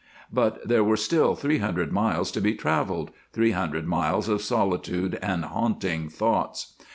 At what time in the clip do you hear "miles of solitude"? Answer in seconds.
3.85-5.19